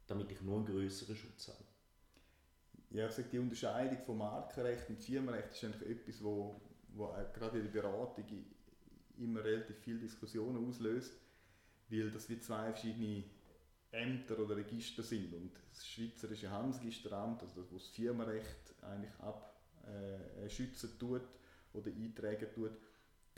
damit 0.07 0.31
ich 0.31 0.41
nur 0.41 0.57
einen 0.57 0.65
größeren 0.65 1.15
Schutz 1.15 1.47
habe? 1.49 1.63
ja, 2.91 3.07
ich 3.07 3.11
sage, 3.11 3.29
die 3.31 3.39
Unterscheidung 3.39 3.99
von 4.05 4.17
Markenrecht 4.17 4.89
und 4.89 5.03
Firmenrecht 5.03 5.51
ist 5.51 5.63
eigentlich 5.63 5.89
etwas, 5.89 6.23
wo, 6.23 6.59
wo 6.89 7.07
gerade 7.33 7.59
in 7.59 7.65
der 7.65 7.81
Beratung 7.81 8.25
immer 9.17 9.43
relativ 9.43 9.77
viele 9.77 9.99
Diskussionen 9.99 10.67
auslöst, 10.67 11.13
weil 11.89 12.09
das 12.09 12.29
wie 12.29 12.39
zwei 12.39 12.71
verschiedene 12.71 13.23
Ämter 13.91 14.39
oder 14.39 14.55
Register 14.55 15.03
sind 15.03 15.33
und 15.33 15.51
das 15.71 15.87
Schweizerische 15.87 16.49
Handelsregisteramt, 16.49 17.41
also 17.41 17.61
das, 17.61 17.71
was 17.71 17.83
das 17.83 17.91
Firmenrecht 17.91 18.73
eigentlich 18.81 19.13
abschützen 19.19 20.91
äh, 20.91 20.99
tut 20.99 21.27
oder 21.73 21.91
eintragen 21.91 22.47
tut, 22.53 22.71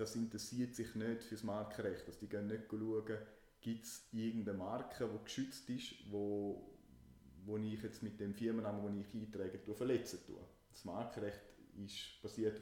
das 0.01 0.15
interessiert 0.15 0.75
sich 0.75 0.95
nicht 0.95 1.23
für 1.23 1.35
das 1.35 1.43
Markenrecht. 1.43 2.07
Also 2.07 2.19
die 2.19 2.27
gehen 2.27 2.47
nicht 2.47 2.63
schauen, 2.69 3.17
gibt 3.61 3.85
es 3.85 4.07
irgendeine 4.11 4.57
Marke, 4.57 5.07
die 5.07 5.23
geschützt 5.23 5.69
ist, 5.69 5.93
wo 6.09 6.67
wo 7.45 7.57
ich 7.57 7.81
jetzt 7.81 8.03
mit 8.03 8.19
dem 8.19 8.33
Firmennamen, 8.33 8.83
den 8.83 9.01
ich 9.01 9.13
eintrage, 9.13 9.59
verletzen 9.73 10.19
tue. 10.25 10.39
Das 10.71 10.85
Markenrecht 10.85 11.41
ist 11.83 12.21
basiert 12.21 12.61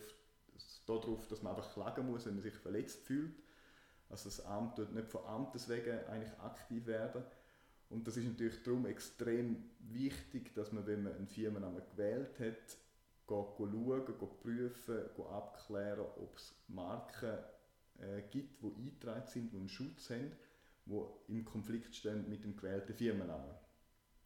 auf, 0.55 0.81
darauf, 0.85 1.27
dass 1.27 1.41
man 1.41 1.55
einfach 1.55 1.73
klagen 1.73 2.09
muss, 2.09 2.25
wenn 2.25 2.35
man 2.35 2.43
sich 2.43 2.53
verletzt 2.53 3.03
fühlt. 3.03 3.35
Also 4.09 4.29
das 4.29 4.45
Amt 4.45 4.77
tut 4.77 4.93
nicht 4.93 5.09
von 5.09 5.25
Amtes 5.25 5.69
wegen 5.69 5.99
eigentlich 6.05 6.31
aktiv 6.39 6.85
werden. 6.87 7.23
Und 7.89 8.07
das 8.07 8.17
ist 8.17 8.25
natürlich 8.25 8.61
darum 8.63 8.85
extrem 8.85 9.69
wichtig, 9.79 10.53
dass 10.53 10.71
man, 10.71 10.85
wenn 10.87 11.03
man 11.03 11.13
einen 11.13 11.27
Firmennamen 11.27 11.81
gewählt 11.91 12.39
hat, 12.39 12.77
schauen, 13.29 14.29
prüfen, 14.41 14.99
abklären, 15.31 16.05
ob 16.17 16.35
es 16.35 16.55
Marken 16.67 17.37
äh, 17.99 18.21
gibt, 18.29 18.61
die 18.61 18.67
eingetragen 18.67 19.27
sind, 19.27 19.53
die 19.53 19.57
einen 19.57 19.69
Schutz 19.69 20.09
haben, 20.09 20.31
die 20.85 21.01
im 21.27 21.45
Konflikt 21.45 21.95
stehen 21.95 22.27
mit 22.29 22.43
dem 22.43 22.55
gewählten 22.55 22.93
Firmennamen. 22.93 23.55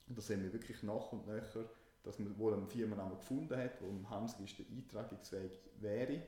Und 0.07 0.17
das 0.17 0.27
sehen 0.27 0.43
wir 0.43 0.53
wirklich 0.53 0.83
nach 0.83 1.11
und 1.11 1.27
nach, 1.27 1.55
dass 2.03 2.19
man 2.19 2.37
wohl 2.37 2.53
einen 2.53 2.67
Firmennamen 2.67 3.17
gefunden 3.17 3.57
hat, 3.57 3.79
der 3.79 3.87
am 3.87 4.09
handelsregister 4.09 4.63
eintragungsfähig 4.69 5.51
wäre, 5.79 6.21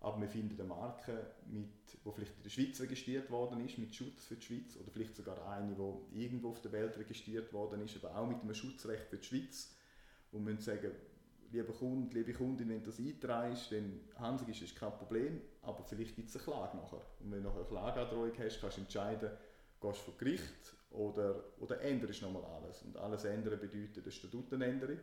aber 0.00 0.18
wir 0.20 0.28
finden 0.28 0.58
eine 0.58 0.68
Marke, 0.68 1.26
mit, 1.46 1.68
die 2.04 2.12
vielleicht 2.12 2.36
in 2.36 2.42
der 2.42 2.50
Schweiz 2.50 2.80
registriert 2.80 3.30
worden 3.30 3.64
ist, 3.64 3.76
mit 3.76 3.94
Schutz 3.94 4.24
für 4.24 4.36
die 4.36 4.46
Schweiz, 4.46 4.76
oder 4.76 4.90
vielleicht 4.90 5.14
sogar 5.14 5.46
eine, 5.46 5.74
die 5.74 6.22
irgendwo 6.22 6.50
auf 6.50 6.62
der 6.62 6.72
Welt 6.72 6.96
registriert 6.96 7.52
worden 7.52 7.82
ist, 7.82 8.02
aber 8.02 8.16
auch 8.16 8.26
mit 8.26 8.40
einem 8.40 8.54
Schutzrecht 8.54 9.08
für 9.08 9.18
die 9.18 9.26
Schweiz. 9.26 9.76
Und 10.32 10.44
müssen 10.44 10.62
sagen, 10.62 10.92
lieber 11.52 11.72
Kunde, 11.72 12.16
liebe 12.16 12.32
Kundin, 12.32 12.68
wenn 12.68 12.82
du 12.82 12.90
das 12.90 12.98
einträgst, 12.98 13.72
dann 13.72 14.00
handelsregister 14.16 14.64
ist 14.66 14.76
kein 14.76 14.92
Problem, 14.92 15.40
aber 15.62 15.84
vielleicht 15.84 16.16
gibt 16.16 16.28
es 16.28 16.36
eine 16.36 16.44
Klage 16.44 16.76
nachher. 16.76 17.02
Und 17.20 17.32
wenn 17.32 17.42
du 17.42 17.48
nachher 17.48 17.60
eine 17.60 17.68
Klageandrohung 17.68 18.32
hast, 18.38 18.60
kannst 18.60 18.76
du 18.76 18.80
entscheiden, 18.82 19.30
gehst 19.80 19.98
du 19.98 20.02
vor 20.10 20.16
Gericht 20.18 20.76
oder, 20.90 21.42
oder 21.58 21.80
änderst 21.80 22.22
nochmal 22.22 22.44
alles. 22.44 22.82
Und 22.82 22.96
alles 22.96 23.24
ändern 23.24 23.58
bedeutet 23.58 24.02
eine 24.02 24.12
Statutenänderung. 24.12 24.98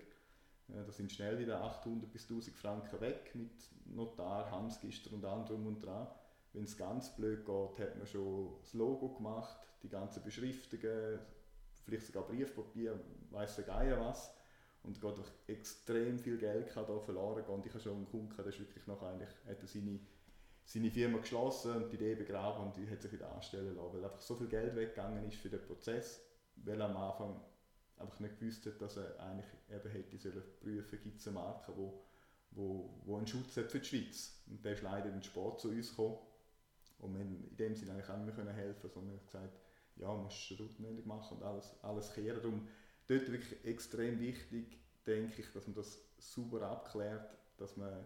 Da 0.67 0.91
sind 0.91 1.11
schnell 1.11 1.39
wieder 1.39 1.61
800 1.61 2.11
bis 2.11 2.23
1000 2.23 2.55
Franken 2.55 2.99
weg 2.99 3.31
mit 3.35 3.51
Notar, 3.85 4.51
Handelsregister 4.51 5.13
und 5.13 5.23
allem 5.23 5.65
und 5.65 5.85
dran. 5.85 6.07
Wenn 6.53 6.63
es 6.63 6.77
ganz 6.77 7.15
blöd 7.15 7.45
geht, 7.45 7.79
hat 7.79 7.97
man 7.97 8.07
schon 8.07 8.55
das 8.61 8.73
Logo 8.73 9.15
gemacht, 9.15 9.57
die 9.83 9.89
ganzen 9.89 10.23
Beschriftungen, 10.23 11.19
vielleicht 11.85 12.07
sogar 12.07 12.23
Briefpapier, 12.23 12.99
weiss 13.31 13.55
der 13.55 13.65
Geier 13.65 13.99
was. 13.99 14.33
Und 14.87 15.01
geht 15.01 15.15
extrem 15.47 16.17
viel 16.17 16.37
Geld 16.37 16.75
da 16.75 16.99
verloren. 16.99 17.43
Und 17.45 17.65
ich 17.65 17.73
habe 17.73 17.83
schon 17.83 17.97
einen 17.97 18.09
Kunden, 18.09 18.35
der 18.35 18.45
ist 18.45 18.59
wirklich 18.59 18.87
noch 18.87 19.03
eigentlich, 19.03 19.29
hat 19.45 19.61
er 19.61 19.67
seine, 19.67 19.99
seine 20.63 20.89
Firma 20.89 21.17
geschlossen 21.17 21.75
und 21.75 21.91
die 21.91 21.97
Idee 21.97 22.15
begraben 22.15 22.67
und 22.67 22.77
die 22.77 22.89
hat 22.89 23.01
sich 23.01 23.11
wieder 23.11 23.29
anstellen 23.33 23.75
lassen, 23.75 23.93
weil 23.93 24.05
einfach 24.05 24.21
so 24.21 24.35
viel 24.35 24.47
Geld 24.47 24.75
weggegangen 24.75 25.27
ist 25.27 25.37
für 25.37 25.49
den 25.49 25.61
Prozess, 25.61 26.21
weil 26.55 26.79
er 26.79 26.89
am 26.89 26.95
Anfang 26.95 27.41
einfach 27.97 28.19
nicht 28.19 28.39
gewusst 28.39 28.65
hat, 28.65 28.81
dass 28.81 28.97
er 28.97 29.19
eigentlich 29.19 29.47
eben 29.69 29.89
hätte 29.89 30.17
sollen 30.17 30.43
prüfen, 30.61 30.99
gibt 31.03 31.19
es 31.19 31.27
eine 31.27 31.35
Marke, 31.35 31.73
wo, 31.75 32.01
wo, 32.51 33.01
wo 33.03 33.17
einen 33.17 33.27
Schutz 33.27 33.57
hat 33.57 33.71
für 33.71 33.79
die 33.79 33.85
Schweiz. 33.85 34.41
Und 34.47 34.63
der 34.63 34.73
ist 34.73 34.83
leider 34.83 35.07
in 35.07 35.13
den 35.13 35.23
Sport 35.23 35.59
zu 35.59 35.69
uns 35.69 35.89
gekommen. 35.89 36.17
Und 36.99 37.13
wir 37.13 37.19
haben 37.21 37.43
in 37.49 37.57
dem 37.57 37.75
Sinne 37.75 37.91
eigentlich 37.91 38.09
auch 38.09 38.17
nicht 38.17 38.37
mehr 38.37 38.53
helfen 38.53 38.89
sondern 38.89 39.11
wir 39.11 39.19
haben 39.19 39.25
gesagt, 39.25 39.59
ja, 39.97 40.07
man 40.07 40.23
muss 40.23 40.47
eine 40.49 40.59
Routenmeldung 40.59 41.07
machen 41.07 41.37
und 41.37 41.43
alles, 41.43 41.75
alles 41.81 42.13
kehren. 42.13 42.41
Darum 42.41 42.67
dort 43.07 43.31
wirklich 43.31 43.63
extrem 43.65 44.19
wichtig, 44.19 44.77
denke 45.05 45.41
ich, 45.41 45.51
dass 45.53 45.67
man 45.67 45.75
das 45.75 45.99
super 46.17 46.61
abklärt, 46.63 47.29
dass 47.57 47.77
man, 47.77 48.05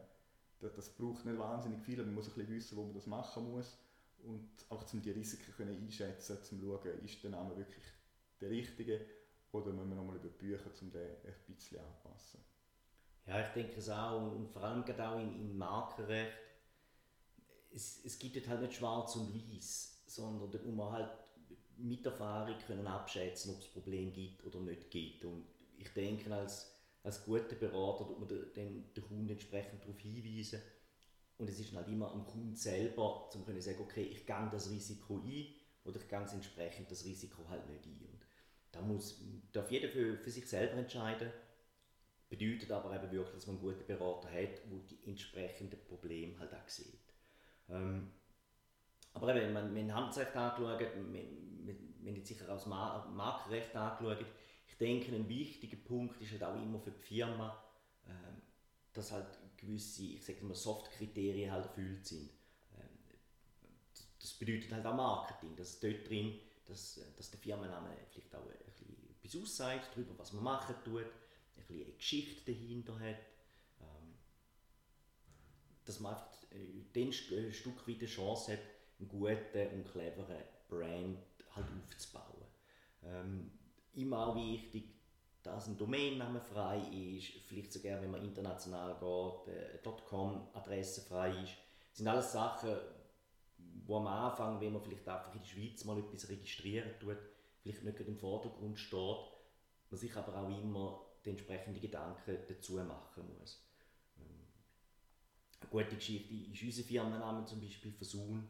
das, 0.59 0.73
das 0.75 0.89
braucht 0.89 1.25
nicht 1.25 1.39
wahnsinnig 1.39 1.81
viel, 1.81 1.97
man 1.97 2.13
muss 2.13 2.27
ein 2.27 2.35
bisschen 2.35 2.55
wissen, 2.55 2.77
wo 2.77 2.83
man 2.83 2.93
das 2.93 3.07
machen 3.07 3.51
muss 3.51 3.77
und 4.23 4.49
auch 4.69 4.93
um 4.93 5.01
die 5.01 5.11
Risiken 5.11 5.53
können 5.55 5.75
einschätzen, 5.75 6.37
um 6.37 6.43
zu 6.43 6.59
schauen, 6.59 7.03
ist 7.03 7.23
der 7.23 7.31
Name 7.31 7.57
wirklich 7.57 7.85
der 8.39 8.49
richtige 8.49 9.05
oder 9.51 9.73
müssen 9.73 9.89
wir 9.89 9.95
nochmal 9.95 10.15
über 10.15 10.29
die 10.29 10.37
Bücher, 10.37 10.69
um 10.81 10.91
den 10.91 11.01
ein 11.01 11.55
bisschen 11.55 11.79
anpassen. 11.79 12.39
Ja, 13.25 13.41
ich 13.41 13.53
denke 13.53 13.77
es 13.77 13.89
auch 13.89 14.31
und 14.31 14.49
vor 14.49 14.63
allem 14.63 14.83
auch 14.83 15.19
im, 15.19 15.35
im 15.35 15.57
Markenrecht, 15.57 16.37
es, 17.73 18.03
es 18.03 18.19
gibt 18.19 18.47
halt 18.47 18.61
nicht 18.61 18.73
schwarz 18.73 19.15
und 19.15 19.33
weiß, 19.33 20.03
sondern 20.07 20.51
da 20.51 20.59
muss 20.59 20.75
man 20.75 20.91
halt 20.91 21.11
mit 21.83 22.05
Erfahrung 22.05 22.55
können 22.65 22.87
abschätzen, 22.87 23.53
ob 23.53 23.59
es 23.59 23.67
Problem 23.67 24.13
gibt 24.13 24.45
oder 24.45 24.59
nicht 24.59 24.89
gibt. 24.89 25.25
Und 25.25 25.45
ich 25.77 25.89
denke, 25.93 26.33
als, 26.33 26.73
als 27.03 27.23
guter 27.23 27.55
Berater 27.55 28.07
tut 28.07 28.19
man 28.19 28.27
den, 28.27 28.53
den, 28.53 28.93
den 28.93 29.03
Kunden 29.03 29.29
entsprechend 29.29 29.83
darauf 29.83 29.99
hinweisen. 29.99 30.61
Und 31.37 31.49
es 31.49 31.59
ist 31.59 31.73
halt 31.73 31.87
immer 31.87 32.11
am 32.11 32.25
Kunden 32.25 32.55
selber, 32.55 33.25
um 33.25 33.31
zu 33.31 33.61
sagen, 33.61 33.81
okay, 33.81 34.03
ich 34.03 34.25
gehe 34.25 34.49
das 34.51 34.69
Risiko 34.69 35.21
ein 35.25 35.47
oder 35.83 35.99
ich 35.99 36.07
gehe 36.07 36.19
entsprechend 36.19 36.91
das 36.91 37.03
Risiko 37.03 37.47
halt 37.49 37.67
nicht 37.67 37.85
ein. 37.85 38.05
Und 38.05 38.23
da 38.71 38.81
muss, 38.81 39.19
darf 39.51 39.71
jeder 39.71 39.89
für, 39.89 40.17
für 40.17 40.29
sich 40.29 40.47
selber 40.47 40.75
entscheiden. 40.75 41.31
Bedeutet 42.29 42.71
aber 42.71 42.95
eben 42.95 43.11
wirklich, 43.11 43.35
dass 43.35 43.47
man 43.47 43.57
einen 43.57 43.65
guten 43.65 43.85
Berater 43.87 44.29
hat, 44.29 44.61
der 44.71 44.79
die 44.89 44.99
entsprechenden 45.05 45.79
Probleme 45.83 46.37
halt 46.39 46.53
auch 46.53 46.69
sieht. 46.69 47.01
Ähm, 47.67 48.11
aber 49.13 49.35
eben, 49.35 49.45
wenn 49.47 49.53
man, 49.53 49.75
wenn 49.75 49.93
Handelsrecht 49.93 50.35
anschaut, 50.35 50.79
wenn 52.03 52.15
jetzt 52.15 52.27
sicher 52.27 52.49
aus 52.49 52.65
Markenrecht 52.65 53.75
angeschaut, 53.75 54.25
ich 54.67 54.77
denke, 54.77 55.13
ein 55.13 55.27
wichtiger 55.27 55.77
Punkt 55.77 56.19
ist 56.21 56.31
halt 56.31 56.43
auch 56.43 56.55
immer 56.55 56.79
für 56.79 56.91
die 56.91 57.01
Firma, 57.01 57.61
ähm, 58.07 58.41
dass 58.93 59.11
halt 59.11 59.27
gewisse, 59.57 60.03
ich 60.03 60.25
sage 60.25 60.43
mal, 60.43 60.55
Soft-Kriterien 60.55 61.51
halt 61.51 61.65
erfüllt 61.65 62.05
sind. 62.05 62.29
Ähm, 62.77 62.89
das 64.19 64.33
bedeutet 64.33 64.71
halt 64.71 64.85
auch 64.85 64.95
Marketing, 64.95 65.55
dass 65.55 65.79
dort 65.79 66.09
drin, 66.09 66.39
dass, 66.65 66.99
dass 67.15 67.29
der 67.29 67.39
Firmenname 67.39 67.95
vielleicht 68.09 68.33
auch 68.35 68.41
ein 68.41 68.65
bisschen 68.65 68.97
etwas 69.23 69.35
aussagt 69.41 69.89
darüber, 69.93 70.17
was 70.17 70.33
man 70.33 70.43
machen 70.43 70.75
tut, 70.83 71.03
ein 71.03 71.65
bisschen 71.67 71.85
eine 71.85 71.93
Geschichte 71.93 72.51
dahinter 72.51 72.99
hat, 72.99 73.19
ähm, 73.81 74.15
dass 75.85 75.99
man 75.99 76.13
einfach 76.13 76.27
den 76.95 77.07
ein 77.09 77.53
Stück 77.53 77.87
weit 77.87 77.99
eine 77.99 78.07
Chance 78.07 78.53
hat, 78.53 78.59
guten 79.07 79.67
und 79.73 79.91
cleveren 79.91 80.43
Brand 80.67 81.17
halt 81.55 81.65
aufzubauen. 81.83 82.45
Ähm, 83.03 83.51
immer 83.93 84.27
auch 84.27 84.35
wichtig, 84.35 84.85
dass 85.43 85.67
ein 85.67 85.77
Domainname 85.77 86.39
frei 86.39 86.79
ist, 87.17 87.31
vielleicht 87.47 87.73
sogar, 87.73 88.01
wenn 88.01 88.11
man 88.11 88.23
international 88.23 88.95
geht, 88.99 89.53
äh, 89.53 90.01
.com-Adresse 90.05 91.01
frei 91.01 91.31
ist. 91.43 91.53
Das 91.89 91.97
sind 91.97 92.07
alles 92.07 92.31
Sachen, 92.31 92.77
wo 93.85 93.97
am 93.97 94.07
Anfang, 94.07 94.61
wenn 94.61 94.73
man 94.73 94.81
vielleicht 94.81 95.07
einfach 95.07 95.33
in 95.33 95.41
der 95.41 95.47
Schweiz 95.47 95.83
mal 95.83 95.97
etwas 95.97 96.29
registrieren 96.29 96.91
tut, 96.99 97.17
vielleicht 97.61 97.83
nicht 97.83 97.99
im 98.01 98.17
Vordergrund 98.17 98.77
steht, 98.77 99.17
man 99.89 99.99
sich 99.99 100.15
aber 100.15 100.35
auch 100.37 100.49
immer 100.49 101.01
die 101.25 101.31
entsprechenden 101.31 101.81
Gedanken 101.81 102.37
dazu 102.47 102.73
machen 102.73 103.23
muss. 103.39 103.63
Ähm, 104.17 104.47
eine 105.59 105.69
gute 105.69 105.95
Geschichte 105.95 106.33
ist 106.33 106.63
unser 106.63 106.83
Firmenname 106.83 107.45
zum 107.45 107.61
Beispiel 107.61 107.91
Versun. 107.91 108.47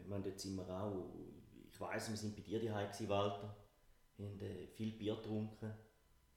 Ich 0.00 0.08
meine, 0.08 0.24
dort 0.24 0.40
sind 0.40 0.56
wir 0.56 0.68
auch 0.68 1.10
ich 1.72 1.80
weiß, 1.80 2.10
wir 2.10 2.16
sind 2.16 2.36
bei 2.36 2.42
dir 2.42 2.62
daheim 2.62 3.08
Walter, 3.08 3.56
haben 4.18 4.40
äh, 4.40 4.66
viel 4.66 4.92
Bier 4.92 5.16
getrunken, 5.16 5.72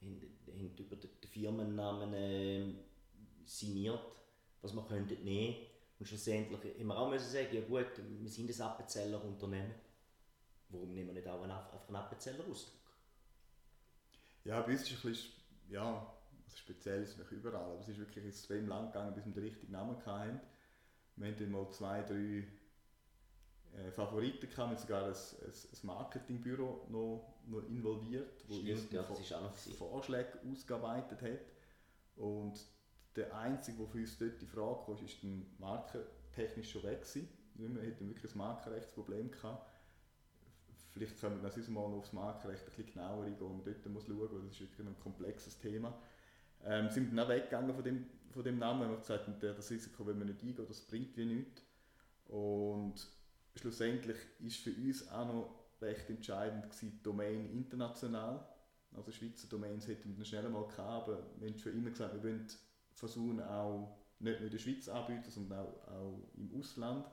haben, 0.01 0.21
haben 0.47 0.75
über 0.77 0.95
den 0.95 1.09
Firmennamen 1.29 2.13
äh, 2.13 2.73
signiert, 3.45 3.99
was 4.61 4.73
wir 4.73 4.85
könnten 4.85 5.23
nehmen. 5.23 5.57
Und 5.99 6.07
schlussendlich 6.07 6.59
haben 6.79 6.87
wir 6.87 6.97
auch 6.97 7.09
müssen 7.09 7.29
sagen, 7.29 7.53
ja 7.53 7.61
gut, 7.61 7.87
wir 7.97 8.29
sind 8.29 8.49
ein 8.49 8.61
Appenzeller 8.61 9.23
Unternehmen. 9.23 9.75
Warum 10.69 10.93
nehmen 10.93 11.07
wir 11.07 11.13
nicht 11.15 11.27
auch 11.27 11.41
einen, 11.41 11.51
einfach 11.51 11.87
einen 11.87 11.95
Appenzeller 11.97 12.45
Ausdruck? 12.49 12.81
Ja, 14.45 14.61
bei 14.61 14.73
uns 14.73 14.83
ist 14.83 14.91
ein 14.91 15.11
bisschen, 15.11 15.31
ja, 15.69 16.13
also 16.45 16.57
speziell 16.57 17.03
ist 17.03 17.17
es 17.17 17.31
überall, 17.31 17.71
aber 17.71 17.79
es 17.79 17.87
ist 17.89 17.97
wirklich 17.97 18.25
extrem 18.25 18.67
lang 18.67 18.87
gegangen, 18.87 19.13
bis 19.13 19.25
wir 19.25 19.33
den 19.33 19.43
richtigen 19.43 19.71
Namen 19.71 20.05
hatten. 20.05 20.39
Wir 21.15 21.27
haben 21.27 21.37
dann 21.37 21.51
mal 21.51 21.69
zwei, 21.71 22.01
drei 22.03 22.45
äh, 23.77 23.91
Favoriten 23.91 24.49
gehabt, 24.49 24.71
wir 24.71 24.77
sogar 24.77 25.03
ein, 25.05 25.11
ein, 25.11 25.51
ein 25.51 25.79
Marketingbüro 25.83 26.87
noch, 26.89 27.33
noch 27.47 27.67
involviert, 27.67 28.43
wo 28.47 28.55
uns 28.55 28.91
ja, 28.91 29.03
Vorschläge 29.77 30.39
ausgearbeitet 30.49 31.21
hat. 31.21 31.39
Und 32.15 32.53
der 33.15 33.35
Einzige, 33.35 33.77
der 33.77 33.87
für 33.87 33.97
uns 33.97 34.17
dort 34.17 34.41
die 34.41 34.45
Frage 34.45 34.85
kam, 34.85 35.05
ist 35.05 35.23
dann 35.23 35.45
markentechnisch 35.59 36.71
schon 36.71 36.83
weg 36.83 37.01
gewesen. 37.01 37.29
Wir 37.55 37.69
hatten 37.69 38.09
wirklich 38.09 38.33
ein 38.33 38.37
Markenrechtsproblem 38.37 39.31
gehabt. 39.31 39.71
Vielleicht 40.93 41.19
können 41.19 41.41
wir 41.41 41.49
das 41.49 41.67
mal 41.67 41.89
noch 41.89 41.97
aufs 41.97 42.13
Markenrecht 42.13 42.63
ein 42.63 42.65
bisschen 42.67 42.93
genauer 42.93 43.25
eingehen, 43.25 43.47
und 43.47 43.67
dort 43.67 43.85
muss 43.87 44.05
schauen, 44.05 44.31
weil 44.31 44.41
das 44.43 44.51
ist 44.51 44.61
wirklich 44.61 44.87
ein 44.87 44.99
komplexes 44.99 45.59
Thema. 45.59 45.93
Ähm, 46.63 46.89
sind 46.89 47.11
dann 47.11 47.25
auch 47.25 47.29
weggegangen 47.29 47.73
von 47.73 47.83
dem, 47.83 48.05
von 48.31 48.43
dem 48.43 48.57
Namen, 48.57 48.81
wir 48.81 48.87
haben 48.87 48.99
gesagt, 48.99 49.29
das 49.41 49.71
Risiko 49.71 50.05
wollen 50.05 50.19
wir 50.19 50.25
nicht 50.25 50.41
eingehen, 50.41 50.65
das 50.67 50.81
bringt 50.81 51.15
wie 51.17 51.25
nichts. 51.25 51.61
Und 52.27 52.95
schlussendlich 53.55 54.17
ist 54.39 54.57
für 54.57 54.71
uns 54.71 55.07
auch 55.09 55.27
noch 55.27 55.65
recht 55.81 56.09
entscheidend 56.09 56.63
gewesen, 56.65 56.99
Domain 57.03 57.49
international. 57.51 58.47
Also 58.93 59.11
Schweizer 59.11 59.47
Domains 59.47 59.87
hätten 59.87 60.17
wir 60.17 60.25
schnell 60.25 60.47
mal 60.49 60.67
gehabt, 60.67 60.79
aber 61.09 61.23
wir 61.37 61.49
haben 61.49 61.59
schon 61.59 61.73
immer 61.73 61.89
gesagt, 61.89 62.13
wir 62.13 62.23
wollen 62.23 62.47
versuchen 62.93 63.41
auch 63.41 63.97
nicht 64.19 64.39
nur 64.39 64.47
in 64.47 64.51
der 64.51 64.59
Schweiz 64.59 64.87
anbieten, 64.87 65.29
sondern 65.29 65.59
auch, 65.59 65.87
auch 65.89 66.19
im 66.37 66.57
Ausland. 66.57 67.05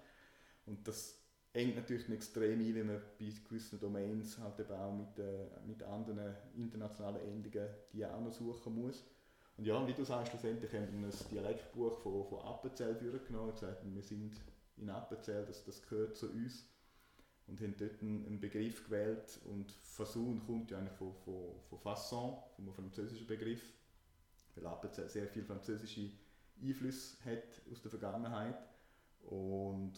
Und 0.67 0.87
das 0.87 1.19
engt 1.53 1.77
natürlich 1.77 2.09
extrem 2.09 2.61
ein, 2.61 2.75
wenn 2.75 2.87
man 2.87 3.03
bei 3.19 3.33
gewissen 3.49 3.81
Domains 3.81 4.39
halt 4.39 4.59
eben 4.61 4.73
auch 4.73 4.93
mit, 4.93 5.19
äh, 5.19 5.47
mit 5.67 5.83
anderen 5.83 6.35
internationalen 6.57 7.21
Endungen 7.21 7.69
die 7.93 8.07
auch 8.07 8.21
noch 8.21 8.33
suchen 8.33 8.75
muss. 8.75 9.05
Und 9.57 9.67
ja, 9.67 9.87
wie 9.87 9.93
du 9.93 10.05
sagst, 10.05 10.31
schlussendlich 10.31 10.73
haben 10.73 10.89
wir 11.01 11.09
ein 11.09 11.31
Dialektbuch 11.31 11.99
von, 11.99 12.25
von 12.25 12.41
Appenzell 12.41 12.95
genommen 12.95 13.51
und 13.51 13.55
gesagt, 13.55 13.83
wir 13.85 14.03
sind 14.03 14.41
in 14.77 14.91
Appenzell, 14.91 15.45
das, 15.47 15.65
das 15.65 15.83
gehört 15.83 16.17
zu 16.17 16.31
uns. 16.31 16.67
Und 17.47 17.61
haben 17.61 17.75
dort 17.77 18.01
einen, 18.01 18.41
Begriff 18.41 18.85
gewählt 18.85 19.41
und 19.45 19.71
Fasun 19.73 20.41
kommt 20.47 20.71
ja 20.71 20.79
eigentlich 20.79 20.97
von, 20.97 21.13
von, 21.13 21.61
von 21.69 21.79
Fasson, 21.79 22.39
vom 22.55 22.73
französischen 22.73 23.27
Begriff, 23.27 23.63
weil 24.55 24.67
Appenzell 24.67 25.09
sehr 25.09 25.27
viel 25.27 25.45
französische 25.45 26.11
Einflüsse 26.63 27.17
hat 27.25 27.61
aus 27.71 27.83
der 27.83 27.91
Vergangenheit. 27.91 28.57
Und 29.25 29.93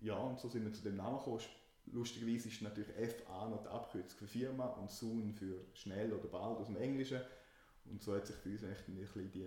ja, 0.00 0.16
und 0.16 0.38
so 0.38 0.48
sind 0.48 0.64
wir 0.64 0.72
zu 0.72 0.82
dem 0.82 0.96
Namen 0.96 1.18
gekommen. 1.18 1.40
Lustigerweise 1.86 2.48
ist 2.48 2.62
natürlich 2.62 2.88
FA 2.88 3.48
noch 3.48 3.62
die 3.62 3.68
Abkürzung 3.68 4.18
für 4.18 4.26
Firma 4.26 4.66
und 4.66 4.90
Soon 4.90 5.34
für 5.34 5.64
schnell 5.74 6.12
oder 6.12 6.28
bald 6.28 6.58
aus 6.58 6.66
dem 6.66 6.76
Englischen. 6.76 7.20
Und 7.86 8.02
so 8.02 8.14
hat 8.14 8.26
sich 8.26 8.36
für 8.36 8.50
uns 8.50 8.64
eigentlich 8.64 9.16
ein 9.16 9.30
die, 9.32 9.46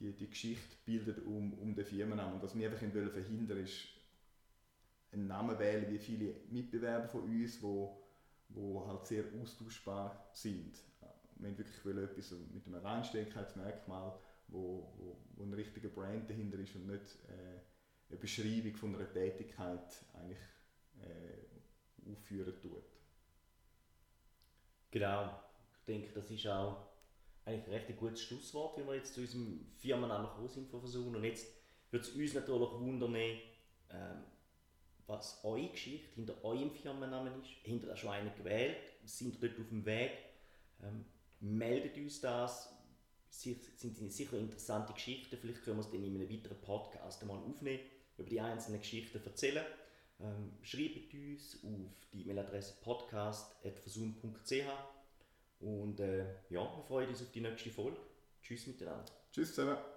die, 0.00 0.12
die 0.12 0.30
Geschichte 0.30 0.76
bildet 0.86 1.24
um, 1.26 1.52
um 1.54 1.74
den 1.74 1.84
Firmennamen. 1.84 2.34
Und 2.34 2.42
was 2.42 2.56
wir 2.56 2.66
einfach 2.66 2.78
verhindern 2.78 3.48
wollen 3.48 3.64
ist, 3.64 3.97
einen 5.12 5.26
Namen 5.26 5.58
wählen 5.58 5.90
wie 5.90 5.98
viele 5.98 6.34
Mitbewerber 6.50 7.08
von 7.08 7.22
uns, 7.22 7.62
wo, 7.62 8.02
wo 8.50 8.86
halt 8.86 9.06
sehr 9.06 9.24
austauschbar 9.40 10.28
sind. 10.32 10.78
Wir 11.36 11.50
wollen 11.50 11.58
wirklich 11.58 12.10
etwas 12.10 12.34
mit 12.52 12.66
einem 12.66 12.84
Reinsteckungsmerkmal, 12.84 14.18
wo, 14.48 14.92
wo, 14.96 15.16
wo 15.36 15.42
ein 15.44 15.54
richtiger 15.54 15.88
Brand 15.88 16.28
dahinter 16.28 16.58
ist 16.58 16.74
und 16.74 16.86
nicht 16.86 17.16
äh, 17.28 17.60
eine 18.10 18.18
Beschreibung 18.18 18.74
von 18.74 18.94
einer 18.94 19.12
Tätigkeit 19.12 20.04
eigentlich 20.14 20.38
äh, 21.00 22.10
aufführen 22.10 22.54
tut. 22.60 22.84
Genau, 24.90 25.42
ich 25.78 25.84
denke, 25.86 26.12
das 26.14 26.30
ist 26.30 26.46
auch 26.46 26.88
eigentlich 27.44 27.66
ein 27.66 27.72
recht 27.72 27.96
gutes 27.98 28.22
Schlusswort, 28.22 28.78
wie 28.78 28.86
wir 28.86 28.94
jetzt 28.94 29.14
zu 29.14 29.20
unserem 29.20 29.66
Firmennamen 29.76 30.28
gekommen 30.28 30.48
sind 30.48 30.68
von 30.68 30.80
Versuchen. 30.80 31.16
Und 31.16 31.24
jetzt 31.24 31.46
würde 31.90 32.06
es 32.06 32.14
uns 32.14 32.34
natürlich 32.34 32.70
wundern, 32.72 33.14
ähm, 33.14 34.24
was 35.08 35.40
eure 35.42 35.68
Geschichte 35.68 36.14
hinter 36.14 36.44
eurem 36.44 36.70
Firmennamen 36.70 37.40
ist. 37.40 37.48
Hinter 37.64 37.88
das 37.88 37.98
schon 37.98 38.10
einen 38.10 38.32
gewählt, 38.36 38.76
sind 39.04 39.42
dort 39.42 39.58
auf 39.58 39.68
dem 39.68 39.84
Weg. 39.84 40.12
Ähm, 40.82 41.04
meldet 41.40 41.96
uns 41.96 42.20
das, 42.20 42.72
sind 43.30 43.62
sicher 44.12 44.38
interessante 44.38 44.92
Geschichten. 44.92 45.36
Vielleicht 45.36 45.62
können 45.64 45.78
wir 45.78 45.84
es 45.84 45.90
dann 45.90 46.04
in 46.04 46.14
einem 46.14 46.30
weiteren 46.30 46.60
Podcast 46.60 47.22
einmal 47.22 47.38
aufnehmen, 47.38 47.80
über 48.16 48.28
die 48.28 48.40
einzelnen 48.40 48.80
Geschichten 48.80 49.20
erzählen. 49.24 49.64
Ähm, 50.20 50.52
schreibt 50.62 51.14
uns 51.14 51.58
auf 51.64 52.06
die 52.12 52.22
E-Mail-Adresse 52.22 52.74
podcast.versun.ch 52.82 54.52
und 55.60 56.00
äh, 56.00 56.24
ja, 56.50 56.60
wir 56.76 56.82
freuen 56.86 57.08
uns 57.08 57.22
auf 57.22 57.30
die 57.30 57.40
nächste 57.40 57.70
Folge. 57.70 57.96
Tschüss 58.42 58.66
miteinander. 58.66 59.06
Tschüss 59.32 59.54
zusammen. 59.54 59.78